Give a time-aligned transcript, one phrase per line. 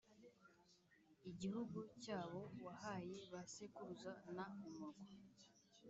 [1.31, 5.03] igihugu cyabo wahaye ba sekuruza n umurwa